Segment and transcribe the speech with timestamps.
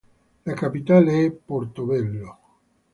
[0.45, 2.37] La capitale è Porto Velho.